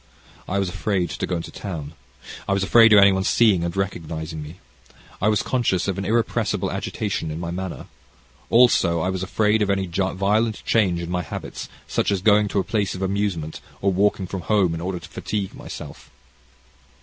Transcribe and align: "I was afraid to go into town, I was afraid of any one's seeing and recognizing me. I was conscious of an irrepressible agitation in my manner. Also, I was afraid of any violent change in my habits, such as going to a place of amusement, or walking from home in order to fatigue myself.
"I 0.47 0.57
was 0.57 0.67
afraid 0.67 1.11
to 1.11 1.27
go 1.27 1.35
into 1.35 1.51
town, 1.51 1.93
I 2.47 2.53
was 2.53 2.63
afraid 2.63 2.91
of 2.91 2.97
any 2.97 3.11
one's 3.11 3.27
seeing 3.29 3.63
and 3.63 3.77
recognizing 3.77 4.41
me. 4.41 4.59
I 5.21 5.27
was 5.27 5.43
conscious 5.43 5.87
of 5.87 5.99
an 5.99 6.05
irrepressible 6.05 6.71
agitation 6.71 7.29
in 7.29 7.39
my 7.39 7.51
manner. 7.51 7.85
Also, 8.49 8.99
I 9.01 9.11
was 9.11 9.21
afraid 9.21 9.61
of 9.61 9.69
any 9.69 9.85
violent 9.85 10.63
change 10.65 11.01
in 11.01 11.11
my 11.11 11.21
habits, 11.21 11.69
such 11.87 12.09
as 12.11 12.23
going 12.23 12.47
to 12.47 12.59
a 12.59 12.63
place 12.63 12.95
of 12.95 13.03
amusement, 13.03 13.61
or 13.79 13.93
walking 13.93 14.25
from 14.25 14.41
home 14.41 14.73
in 14.73 14.81
order 14.81 14.97
to 14.97 15.07
fatigue 15.07 15.53
myself. 15.53 16.09